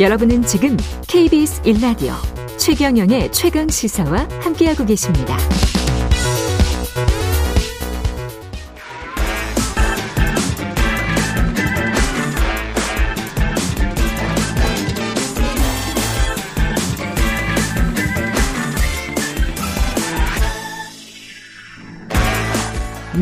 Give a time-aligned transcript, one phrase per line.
[0.00, 0.76] 여러분은 지금
[1.08, 2.12] KBS 1라디오
[2.58, 5.36] 최경영의 최강 시사와 함께하고 계십니다.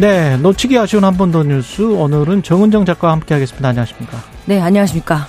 [0.01, 3.69] 네, 놓치기 아쉬운 한 번 더 뉴스 오늘은 정은정 작가와 함께하겠습니다.
[3.69, 4.19] 안녕하십니까?
[4.47, 5.29] 네, 안녕하십니까?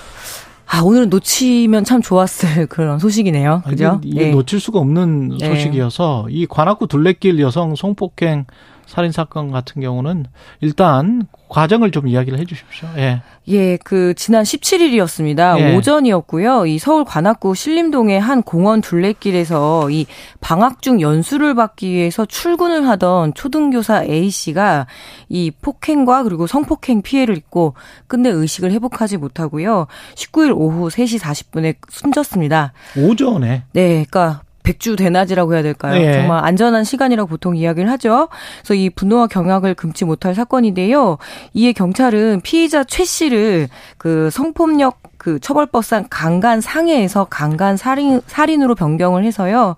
[0.76, 3.64] 아, 오늘은 놓치면 참 좋았을 그런 소식이네요.
[3.66, 4.02] 그죠?
[4.04, 4.32] 이게, 네.
[4.32, 5.48] 놓칠 수가 없는 네.
[5.48, 8.46] 소식이어서 이 관악구 둘레길 여성 성폭행
[8.88, 10.26] 살인 사건 같은 경우는
[10.62, 12.88] 일단 과정을 좀 이야기를 해 주십시오.
[12.98, 13.22] 예.
[13.48, 15.60] 예, 그 지난 17일이었습니다.
[15.60, 15.76] 예.
[15.76, 16.66] 오전이었고요.
[16.66, 20.08] 이 서울 관악구 신림동의 한 공원 둘레길에서 이
[20.42, 24.88] 방학 중 연수를 받기 위해서 출근을 하던 초등교사 A 씨가
[25.30, 27.76] 이 폭행과 그리고 성폭행 피해를 입고
[28.08, 29.88] 끝내 의식을 회복하지 못하고요.
[30.16, 32.74] 19일 오후 3시 40분에 숨졌습니다.
[32.98, 36.02] 오전에 네, 그러니까 백주 대낮이라고 해야 될까요?
[36.02, 36.14] 예.
[36.14, 38.28] 정말 안전한 시간이라고 보통 이야기를 하죠.
[38.60, 41.18] 그래서 이 분노와 경악을 금치 못할 사건인데요.
[41.54, 49.24] 이에 경찰은 피의자 최 씨를 그 성폭력 그 처벌법상 강간 상해에서 강간 살인 살인으로 변경을
[49.24, 49.76] 해서요.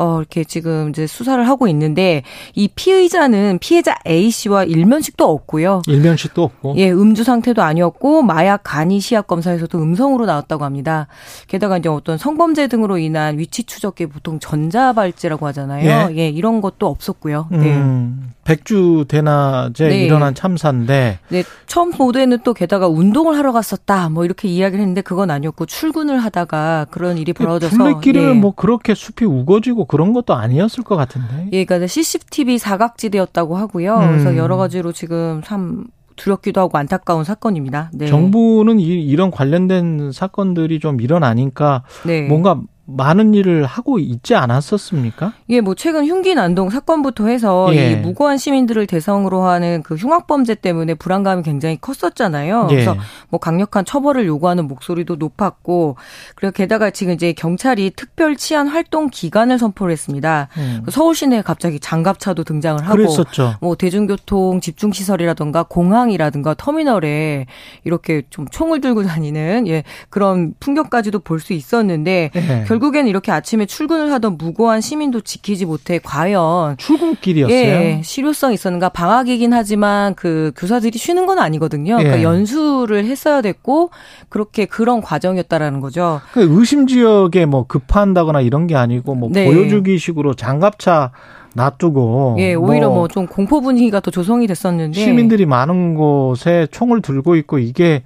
[0.00, 2.22] 어, 이렇게 지금 이제 수사를 하고 있는데
[2.54, 5.82] 이 피의자는 피해자 A 씨와 일면식도 없고요.
[5.86, 11.06] 일면식도 없고 예, 음주 상태도 아니었고 마약 간이 시약 검사에서도 음성으로 나왔다고 합니다.
[11.48, 16.16] 게다가 이제 어떤 성범죄 등으로 인한 위치 추적기 보통 전자발찌라고 하잖아요.
[16.16, 17.48] 예, 이런 것도 없었고요.
[17.50, 17.58] 네.
[17.58, 20.04] 음, 백주 대낮에 네.
[20.06, 24.08] 일어난 참사인데 네, 처음 보도에는 또 게다가 운동을 하러 갔었다.
[24.08, 28.32] 뭐 이렇게 이야기를 했는데 그건 아니었고 출근을 하다가 그런 일이 벌어져서 둘레길을 예.
[28.32, 31.48] 뭐 그렇게 숲이 우거지고 그런 것도 아니었을 것 같은데.
[31.52, 33.96] 예, 그러니까 CCTV 사각지대였다고 하고요.
[33.96, 34.06] 음.
[34.06, 37.90] 그래서 여러 가지로 지금 참 두렵기도 하고 안타까운 사건입니다.
[37.92, 38.06] 네.
[38.06, 42.28] 정부는 이, 이런 관련된 사건들이 좀 일어나니까 네.
[42.28, 42.60] 뭔가
[42.96, 45.32] 많은 일을 하고 있지 않았었습니까?
[45.50, 47.92] 예, 뭐 최근 흉기 난동 사건부터 해서 예.
[47.92, 52.68] 이 무고한 시민들을 대상으로 하는 그 흉악 범죄 때문에 불안감이 굉장히 컸었잖아요.
[52.70, 52.74] 예.
[52.74, 52.96] 그래서
[53.28, 55.96] 뭐 강력한 처벌을 요구하는 목소리도 높았고
[56.36, 60.48] 그리고 게다가 지금 이제 경찰이 특별 치안 활동 기간을 선포를 했습니다.
[60.56, 60.84] 음.
[60.90, 63.56] 서울 시내에 갑자기 장갑차도 등장을 하고 그랬었죠.
[63.60, 67.46] 뭐 대중교통 집중 시설이라든가 공항이라든가 터미널에
[67.84, 72.64] 이렇게 좀 총을 들고 다니는 예 그런 풍경까지도 볼 수 있었는데 예.
[72.68, 77.54] 결국 에는 이렇게 아침에 출근을 하던 무고한 시민도 지키지 못해 과연 출근길이었어요.
[77.56, 81.96] 예, 실효성이 있었는가 방학이긴 하지만 그 교사들이 쉬는 건 아니거든요.
[81.96, 82.22] 그러니까 예.
[82.22, 83.90] 연수를 했어야 됐고
[84.28, 86.20] 그렇게 그런 과정이었다라는 거죠.
[86.32, 89.44] 그 의심 지역에 뭐 급한다거나 이런 게 아니고 뭐 네.
[89.44, 91.12] 보여주기식으로 장갑차
[91.54, 97.36] 놔두고 예, 오히려 뭐 좀 공포 분위기가 더 조성이 됐었는데 시민들이 많은 곳에 총을 들고
[97.36, 98.02] 있고 이게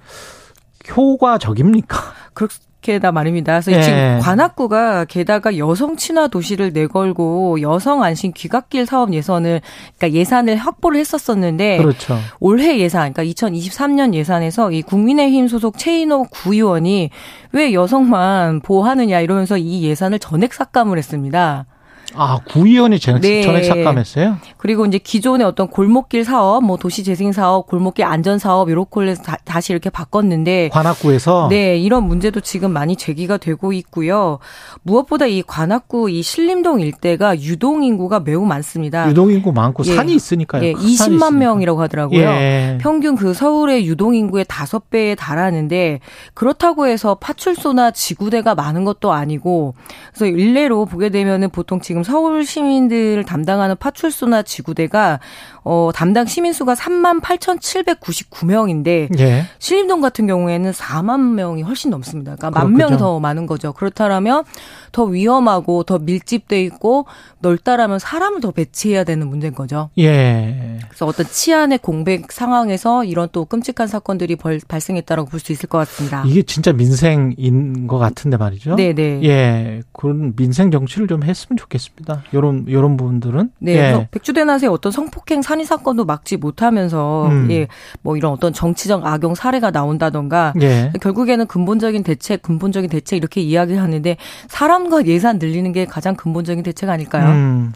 [0.95, 1.97] 효과적입니까?
[2.33, 2.47] 그렇
[2.85, 3.59] 게다 말입니다.
[3.59, 3.81] 그래서 예.
[3.81, 9.61] 지금 관악구가 게다가 여성 친화 도시를 내걸고 여성 안심 귀갓길 사업 예산을
[9.97, 12.19] 그러니까 예산을 확보를 했었었는데 그렇죠.
[12.39, 17.09] 올해 예산, 그러니까 2023년 예산에서 이 국민의힘 소속 최인호 구의원이
[17.53, 21.65] 왜 여성만 보호하느냐 이러면서 이 예산을 전액 삭감을 했습니다.
[22.13, 23.41] 아 구의원이 전액, 네.
[23.41, 24.37] 전액 삭감했어요?
[24.57, 29.23] 그리고 이제 기존의 어떤 골목길 사업, 뭐 도시 재생 사업, 골목길 안전 사업 이렇게 해서
[29.23, 34.39] 다- 다시 이렇게 바꿨는데 관악구에서 네, 이런 문제도 지금 많이 제기가 되고 있고요.
[34.83, 39.09] 무엇보다 이 관악구 이 신림동 일대가 유동 인구가 매우 많습니다.
[39.09, 39.95] 유동 인구 많고 예.
[39.95, 40.63] 산이 있으니까요.
[40.63, 41.31] 예, 큰 산이 20만 있으니까.
[41.31, 42.19] 명이라고 하더라고요.
[42.19, 42.77] 예.
[42.81, 45.99] 평균 그 서울의 유동 인구의 다섯 배에 달하는데
[46.33, 49.75] 그렇다고 해서 파출소나 지구대가 많은 것도 아니고
[50.13, 55.19] 그래서 일례로 보게 되면은 보통 지금 서울 시민들을 담당하는 파출소나 지구대가
[55.63, 59.45] 어 담당 시민 수가 3만 8,799명인데 예.
[59.59, 62.35] 신림동 같은 경우에는 4만 명이 훨씬 넘습니다.
[62.35, 62.73] 그러니까 만.
[62.73, 63.73] 명이 더 많은 거죠.
[63.73, 64.43] 그렇다면
[64.91, 67.05] 더 위험하고 더 밀집돼 있고
[67.39, 69.89] 넓다라면 사람을 더 배치해야 되는 문제인 거죠.
[69.97, 70.79] 예.
[70.87, 75.77] 그래서 어떤 치안의 공백 상황에서 이런 또 끔찍한 사건들이 벌, 발생했다라고 볼 수 있을 것
[75.79, 76.23] 같습니다.
[76.25, 78.75] 이게 진짜 민생인 것 같은데 말이죠.
[78.75, 79.19] 네 네.
[79.23, 79.81] 예.
[79.91, 82.23] 그런 민생 정치를 좀 했으면 좋겠 습니다.
[82.33, 83.77] 요런 요런 부분들은 네, 예.
[83.77, 87.47] 그래서 백주대낮에 어떤 성폭행 살인 사건도 막지 못하면서 음.
[87.51, 87.67] 예,
[88.01, 90.91] 뭐 이런 어떤 정치적 악용 사례가 나온다던가 예.
[91.01, 94.17] 결국에는 근본적인 대책, 근본적인 대책 이렇게 이야기하는데
[94.47, 97.29] 사람과 예산 늘리는 게 가장 근본적인 대책 아닐까요?
[97.29, 97.73] 음.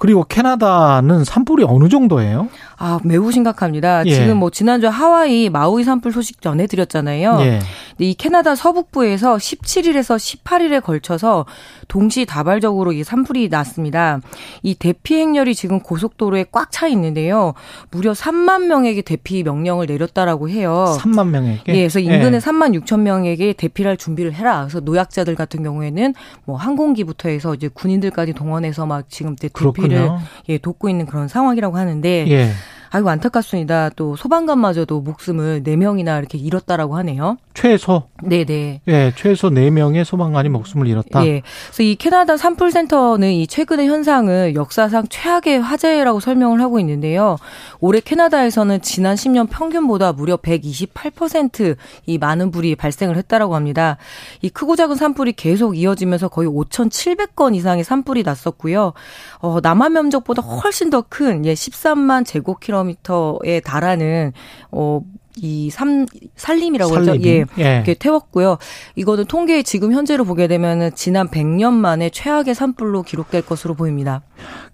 [0.00, 2.48] 그리고 캐나다는 산불이 어느 정도예요?
[2.78, 4.06] 아, 매우 심각합니다.
[4.06, 4.10] 예.
[4.14, 7.36] 지금 뭐 지난주 하와이 마우이 산불 소식 전해드렸잖아요.
[7.40, 7.58] 예.
[7.90, 11.44] 근데 이 캐나다 서북부에서 17일에서 18일에 걸쳐서
[11.88, 14.20] 동시 다발적으로 이 산불이 났습니다.
[14.62, 17.52] 이 대피 행렬이 지금 고속도로에 꽉 차 있는데요.
[17.90, 20.96] 무려 3만 명에게 대피 명령을 내렸다라고 해요.
[20.98, 21.62] 3만 명에게.
[21.68, 22.38] 예, 그래서 인근의 예.
[22.38, 24.60] 3만 6천 명에게 대피할 준비를 해라.
[24.62, 26.14] 그래서 노약자들 같은 경우에는
[26.46, 29.48] 뭐 항공기부터 해서 이제 군인들까지 동원해서 막 지금 대-
[29.90, 30.26] 대피를 그렇군요.
[30.48, 32.50] 예, 돕고 있는 그런 상황이라고 하는데 예.
[32.92, 33.90] 아이고 안타깝습니다.
[33.96, 37.36] 또 소방관마저도 목숨을 4명이나 이렇게 잃었다라고 하네요.
[37.54, 38.80] 최소 네, 네.
[38.88, 41.24] 예, 최소 4명의 소방관이 목숨을 잃었다.
[41.26, 41.42] 예.
[41.66, 47.36] 그래서 이 캐나다 산불 센터는 이 최근의 현상을 역사상 최악의 화재라고 설명을 하고 있는데요.
[47.80, 53.98] 올해 캐나다에서는 지난 10년 평균보다 무려 128%이 많은 불이 발생을 했다라고 합니다.
[54.42, 58.92] 이 크고 작은 산불이 계속 이어지면서 거의 5,700건 이상의 산불이 났었고요.
[59.40, 64.32] 어, 남한 면적보다 훨씬 더 큰 예, 13만 제곱킬로 미터에 달하는
[64.70, 65.00] 어,
[65.36, 66.06] 이 삼,
[66.36, 67.04] 산림이라고 하죠.
[67.04, 67.26] 산림이.
[67.26, 67.44] 예.
[67.58, 67.74] 예.
[67.76, 68.58] 이렇게 태웠고요.
[68.96, 74.22] 이거는 통계 지금 현재로 보게 되면은 지난 100년 만에 최악의 산불로 기록될 것으로 보입니다.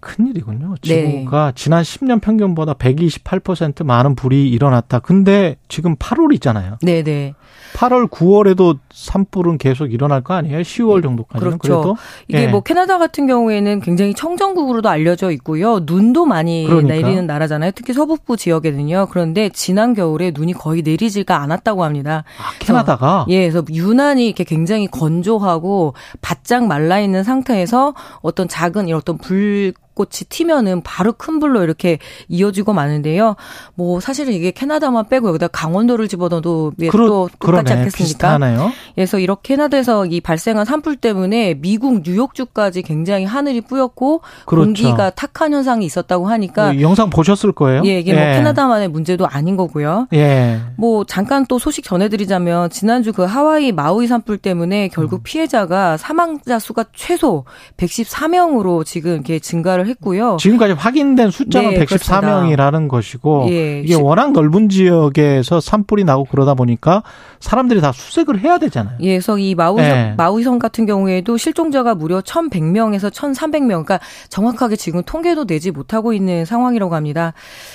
[0.00, 0.76] 큰일이군요.
[0.82, 1.18] 네.
[1.18, 5.00] 지구가 지난 10년 평균보다 128% 많은 불이 일어났다.
[5.00, 6.78] 근데 지금 8월이잖아요.
[6.82, 7.34] 네, 네.
[7.74, 10.60] 8월, 9월에도 산불은 계속 일어날 거 아니에요?
[10.60, 11.80] 10월 정도까지는 그렇죠.
[11.80, 11.96] 그래도
[12.28, 12.46] 이게 예.
[12.46, 15.80] 뭐 캐나다 같은 경우에는 굉장히 청정국으로도 알려져 있고요.
[15.82, 16.94] 눈도 많이 그러니까.
[16.94, 17.72] 내리는 나라잖아요.
[17.74, 19.08] 특히 서북부 지역에는요.
[19.10, 22.24] 그런데 지난 겨울에 눈이 거의 내리지가 않았다고 합니다.
[22.38, 28.98] 아, 캐나다가 예, 그래서 유난히 이렇게 굉장히 건조하고 바짝 말라 있는 상태에서 어떤 작은 이런
[28.98, 31.98] 어떤 불 꽃이 튀면은 바로 큰 불로 이렇게
[32.28, 33.34] 이어지고 마는데요.
[33.74, 37.72] 뭐 사실은 이게 캐나다만 빼고 여기다 강원도를 집어넣어도 예, 그러, 또 똑같지 그러네.
[37.72, 38.04] 않겠습니까?
[38.04, 38.72] 비슷하네요.
[38.94, 44.66] 그래서 이렇게 캐나다에서 이 발생한 산불 때문에 미국 뉴욕주까지 굉장히 하늘이 뿌옇고 그렇죠.
[44.66, 47.82] 공기가 탁한 현상이 있었다고 하니까 이 영상 보셨을 거예요.
[47.86, 50.08] 예, 이게 뭐 캐나다만의 문제도 아닌 거고요.
[50.12, 50.60] 예.
[50.76, 54.88] 뭐 잠깐 또 소식 전해드리자면 지난주 그 하와이 마우이 산불 때문에 음.
[54.92, 57.44] 결국 피해자가 사망자 수가 최소
[57.78, 60.36] 114명으로 지금 이렇게 증가를 했고요.
[60.40, 66.54] 지금까지 확인된 숫자는 네, 114명이라는 것이고 예, 이게 시- 워낙 넓은 지역에서 산불이 나고 그러다
[66.54, 67.02] 보니까
[67.40, 68.96] 사람들이 다 수색을 해야 되잖아요.
[69.00, 70.14] 예, 그래서 이 마우이 네.
[70.16, 76.94] 마우이성 같은 경우에도 실종자가 무려 1,100명에서 1,300명, 그러니까 정확하게 지금 통계도 내지 못하고 있는 상황이라고
[76.94, 77.32] 합니다.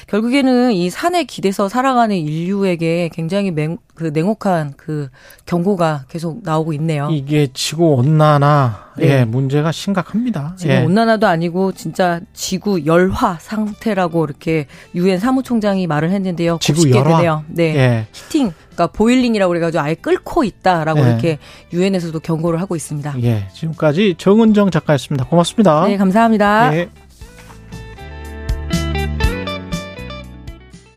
[0.07, 5.09] 결국에는 이 산에 기대서 살아가는 인류에게 굉장히 맹, 그 냉혹한 그
[5.45, 7.09] 경고가 계속 나오고 있네요.
[7.11, 9.19] 이게 지구 온난화 네.
[9.19, 10.55] 예, 문제가 심각합니다.
[10.57, 10.83] 지금 예.
[10.83, 16.57] 온난화도 아니고 진짜 지구 열화 상태라고 이렇게 유엔 사무총장이 말을 했는데요.
[16.61, 17.17] 지구 열화?
[17.17, 17.43] 되네요.
[17.47, 17.75] 네.
[17.75, 18.07] 예.
[18.11, 21.09] 히팅, 그러니까 보일링이라고 그래 가지고 아예 끓고 있다라고 네.
[21.09, 21.39] 이렇게
[21.73, 23.15] 유엔에서도 경고를 하고 있습니다.
[23.23, 23.47] 예.
[23.53, 25.25] 지금까지 정은정 작가였습니다.
[25.25, 25.87] 고맙습니다.
[25.87, 26.75] 네, 감사합니다.
[26.75, 26.89] 예.